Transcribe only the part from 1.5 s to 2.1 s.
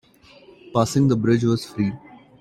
free.